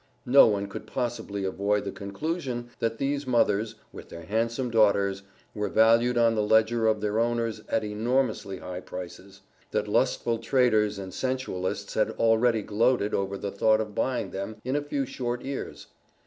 [0.25, 5.21] No one could possibly avoid the conclusion, that these mothers, with their handsome daughters,
[5.53, 10.97] were valued on the Ledger of their owners at enormously high prices; that lustful traders
[10.97, 15.43] and sensualists had already gloated over the thought of buying them in a few short
[15.45, 15.85] years.